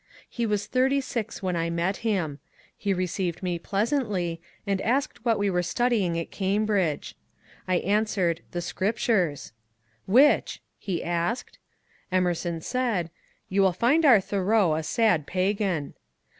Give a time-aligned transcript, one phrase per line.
[0.27, 2.39] He was thirty six when I met him.
[2.75, 7.15] He received me pleasantly, and asked what we were studying at Cambridge.
[7.67, 9.53] I answered, "The Scriptures."
[10.07, 10.59] "Which?
[10.79, 11.59] "he THE THOREAUS 141 asked.
[12.51, 13.11] Emerson said,
[13.51, 15.93] ^'You will find our Tboreau a sad pagan."